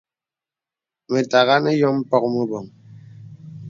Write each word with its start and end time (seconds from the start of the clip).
Mə̀tàghā 1.11 1.55
nə 1.63 1.71
yɔ̄m 1.79 1.97
mpɔ̄k 2.01 2.23
meboŋ. 2.33 2.65